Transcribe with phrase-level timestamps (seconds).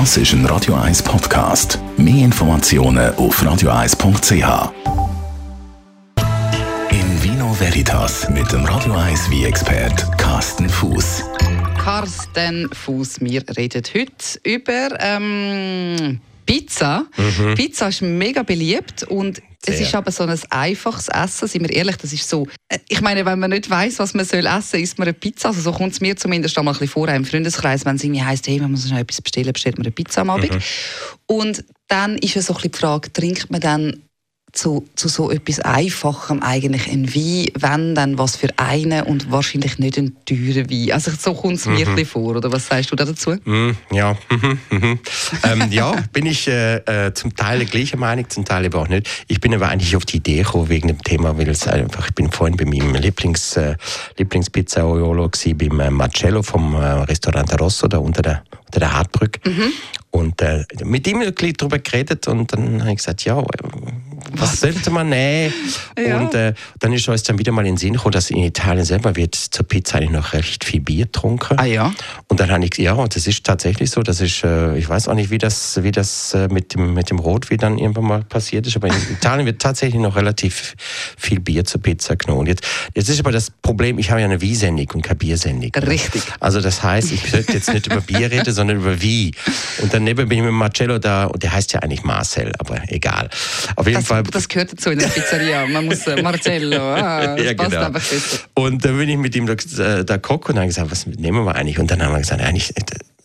[0.00, 1.78] Das ist ein Radio 1 Podcast.
[1.96, 4.72] Mehr Informationen auf radio1.ch.
[6.90, 11.22] In Vino Veritas mit dem Radio 1 wie expert Carsten Fuß.
[11.78, 17.06] Carsten Fuß, wir reden heute über ähm, Pizza.
[17.16, 17.54] Mhm.
[17.54, 19.40] Pizza ist mega beliebt und.
[19.66, 22.46] Es ist aber so ein einfaches Essen, sind wir ehrlich, das ist so.
[22.68, 25.48] Äh, ich meine, wenn man nicht weiß, was man soll essen, isst man eine Pizza.
[25.48, 28.22] Also so kommt es mir zumindest einmal ein bisschen vor im Freundeskreis, wenn es irgendwie
[28.22, 30.52] heisst, hey, man muss schnell etwas bestellen, bestellt man eine Pizza am Abend.
[30.52, 30.60] Mhm.
[31.26, 34.02] Und dann ist ja so ein bisschen die Frage, trinkt man dann
[34.54, 39.78] zu, zu so etwas Einfachem eigentlich ein Wein, wenn dann was für einen und wahrscheinlich
[39.78, 40.92] nicht ein teurer Wein.
[40.92, 42.06] Also so kommt es mir mhm.
[42.06, 43.36] vor, oder was sagst du dazu?
[43.44, 44.98] Mhm, ja, mhm, mhm.
[45.42, 48.88] ähm, ja, bin ich äh, äh, zum Teil der gleichen Meinung, zum Teil aber auch
[48.88, 49.08] nicht.
[49.26, 52.14] Ich bin aber eigentlich auf die Idee gekommen wegen dem Thema, weil es einfach, ich
[52.14, 53.76] bin vorhin bei meinem Lieblings, äh,
[54.18, 59.50] Lieblingspizza-Olo beim äh, Marcello vom äh, Restaurante Rosso, da unter der, unter der Hartbrücke.
[59.50, 59.72] Mhm.
[60.14, 63.42] Und äh, mit ihm ein bisschen darüber geredet und dann habe ich gesagt, ja,
[64.36, 65.52] was sollte man nehmen?
[65.98, 66.20] ja.
[66.20, 68.84] Und äh, dann ist uns dann wieder mal in den Sinn gekommen, dass in Italien
[68.84, 71.58] selber wird zur Pizza eigentlich noch recht viel Bier getrunken.
[71.58, 71.92] Ah ja?
[72.28, 75.14] Und dann habe ich, ja, das ist tatsächlich so, das ist, äh, ich weiß auch
[75.14, 78.66] nicht, wie das, wie das äh, mit, dem, mit dem Rotwein dann irgendwann mal passiert
[78.66, 80.74] ist, aber in Italien wird tatsächlich noch relativ
[81.16, 82.46] viel Bier zur Pizza genommen.
[82.46, 85.70] Jetzt, jetzt ist aber das Problem, ich habe ja eine Wie-Sendung und keine Biersendung.
[85.74, 86.22] Richtig.
[86.40, 89.32] Also das heißt, ich sollte jetzt nicht über Bier reden, sondern über Wie.
[89.80, 93.28] Und daneben bin ich mit Marcello da, und der heißt ja eigentlich Marcel, aber egal.
[93.76, 95.66] Auf jeden das, Fall das gehört dazu in der Pizzeria.
[95.68, 97.86] Man muss äh, Marcello, ah, das ja, passt genau.
[97.86, 98.38] einfach besser.
[98.54, 101.54] Und dann bin ich mit ihm da, da gucken und dann gesagt, was nehmen wir
[101.54, 101.78] eigentlich?
[101.78, 102.72] Und dann haben wir gesagt, eigentlich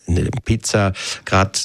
[0.08, 0.92] eine Pizza,
[1.24, 1.58] gerade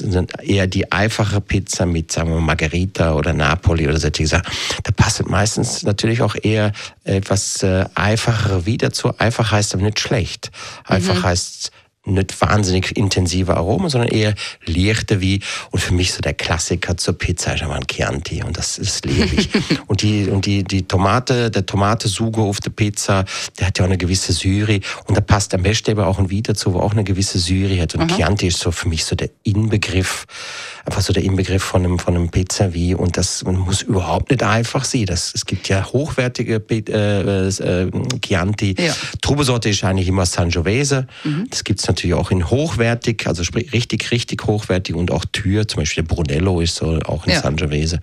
[0.44, 4.46] eher die einfache Pizza mit, sagen wir, Margherita oder Napoli oder solche Sachen,
[4.84, 6.72] da passt meistens natürlich auch eher
[7.04, 9.18] etwas äh, einfachere wieder zu.
[9.18, 10.52] Einfach heißt aber nicht schlecht.
[10.86, 11.24] Einfach mhm.
[11.24, 11.72] heißt
[12.06, 17.18] nicht wahnsinnig intensive Aromen, sondern eher leichte wie und für mich so der Klassiker zur
[17.18, 19.50] Pizza ist einfach ein Chianti und das ist lieblich.
[19.88, 23.26] und die und die die Tomate, der Tomatesugo auf der Pizza,
[23.60, 26.32] der hat ja auch eine gewisse Syri und da passt am besten aber auch ein
[26.32, 28.16] Wein dazu, wo auch eine gewisse Syri hat und Aha.
[28.16, 30.26] Chianti ist so für mich so der Inbegriff
[30.86, 34.44] einfach so der Inbegriff von einem, von einem Pizza wie und das muss überhaupt nicht
[34.44, 35.06] einfach sein.
[35.06, 37.92] Das, es gibt ja hochwertige äh, äh,
[38.22, 38.76] Chianti.
[38.78, 38.94] Ja.
[39.22, 41.08] Trubesorte ist eigentlich immer Sangiovese.
[41.24, 41.48] Mhm.
[41.50, 45.82] Das gibt es natürlich auch in hochwertig, also richtig, richtig hochwertig und auch Tür, zum
[45.82, 47.42] Beispiel der Brunello ist so auch in ja.
[47.42, 48.00] Sangiovese.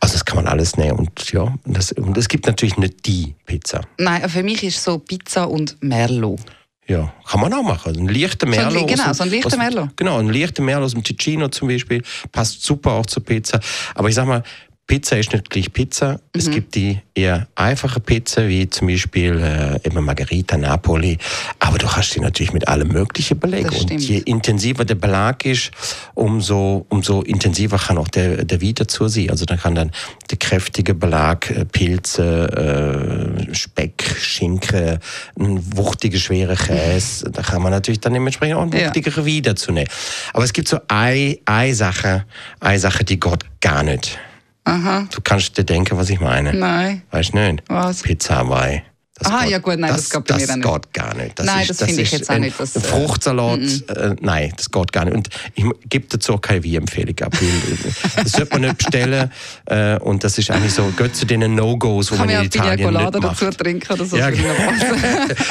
[0.00, 3.34] Also das kann man alles nehmen und ja, das, und es gibt natürlich nicht die
[3.46, 3.82] Pizza.
[3.98, 6.40] Nein, für mich ist so Pizza und Merlot.
[6.88, 7.96] Ja, kann man auch machen.
[7.96, 8.80] Ein leichter Merlot.
[8.80, 9.96] So genau, so ein leichter Merlot.
[9.96, 12.02] Genau, ein leichter Merlot aus dem Ticino zum Beispiel.
[12.32, 13.60] Passt super auch zur Pizza.
[13.94, 14.42] Aber ich sag mal,
[14.92, 16.12] Pizza ist nicht gleich Pizza.
[16.12, 16.18] Mhm.
[16.34, 21.16] Es gibt die eher einfache Pizza, wie zum Beispiel äh, eben Margherita, Napoli.
[21.60, 23.70] Aber du hast die natürlich mit allem möglichen Beleg.
[23.72, 25.70] Und je intensiver der Belag ist,
[26.14, 29.30] umso, umso intensiver kann auch der, der Wein dazu sein.
[29.30, 29.92] Also dann kann dann
[30.30, 34.11] der kräftige Belag, äh, Pilze, äh, Speck,
[34.42, 34.98] Schinken,
[35.38, 37.30] ein wuchtiger, schwerer Käse.
[37.30, 39.26] Da kann man natürlich dann dementsprechend auch einen wuchtigeren.
[39.26, 39.88] Wein dazu nehmen.
[40.32, 42.24] Aber es gibt so eine, eine Sache,
[42.60, 44.18] eine Sache, die Gott gar nicht
[44.64, 45.08] Aha.
[45.10, 46.54] Du kannst dir denken, was ich meine.
[46.54, 47.02] Nein.
[47.10, 47.64] Weißt du nicht?
[47.68, 48.02] Was?
[48.02, 48.82] Pizza Hawaii.
[49.14, 50.64] Das Aha, geht, ja gut, nein, das, das geht bei mir das nicht.
[50.64, 51.38] Das geht gar nicht.
[51.38, 52.58] Das nein, ist, das, finde ich jetzt auch nicht.
[52.58, 55.14] Das, ein Fruchtsalat, äh, äh, nein, das geht gar nicht.
[55.14, 57.34] Und ich gebe dazu auch keine Wie-Empfehlung ab.
[57.34, 59.30] Äh, das sollte man nicht bestellen.
[59.66, 63.20] Äh, und das ist eigentlich so, geht zu den No-Gos, Kann man in Italien nicht
[63.20, 63.42] macht.
[63.42, 64.16] dazu trinken oder so.
[64.16, 64.48] Ja, genau.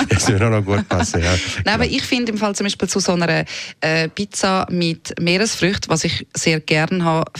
[0.09, 1.31] das würde noch gut passen, ja.
[1.63, 3.45] Nein, aber ich finde im Fall zum Beispiel zu so einer
[3.81, 7.31] äh, Pizza mit Meeresfrüchten, was ich sehr gerne habe,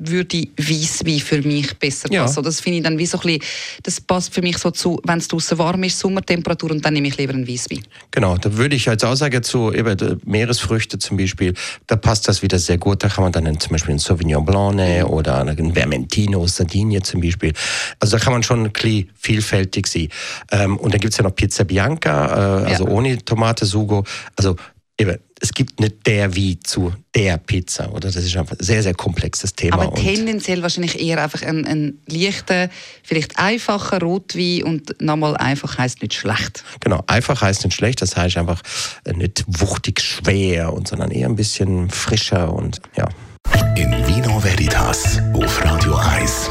[0.00, 2.36] würde Weisswein für mich besser passen.
[2.36, 2.42] Ja.
[2.42, 3.42] Das finde ich dann wie so ein bisschen,
[3.82, 7.08] das passt für mich so zu, wenn es draußen warm ist, Sommertemperatur und dann nehme
[7.08, 7.82] ich lieber einen Weisswein.
[8.10, 11.54] Genau, da würde ich als Aussage zu eben Meeresfrüchte zum Beispiel,
[11.86, 13.04] da passt das wieder sehr gut.
[13.04, 17.20] Da kann man dann zum Beispiel einen Sauvignon Blanc nehmen oder einen Vermentino, Sardinien zum
[17.20, 17.52] Beispiel.
[17.98, 20.08] Also da kann man schon ein bisschen vielfältig sein.
[20.50, 22.90] Ähm, und dann gibt es ja noch Pizza Bianca, äh, also ja.
[22.90, 24.04] ohne Tomate, Sugo.
[24.36, 24.56] Also
[24.98, 28.10] eben, es gibt nicht der wie zu der Pizza, oder?
[28.10, 29.82] Das ist einfach ein sehr, sehr komplexes Thema.
[29.82, 32.68] Aber tendenziell wahrscheinlich eher einfach ein, ein leichter,
[33.02, 36.62] vielleicht einfacher Rotwein und nochmal einfach heißt nicht schlecht.
[36.80, 38.62] Genau, einfach heißt nicht schlecht, das heißt einfach
[39.14, 43.08] nicht wuchtig schwer, und, sondern eher ein bisschen frischer und ja.
[43.76, 46.50] In Vino Veritas auf Radio 1.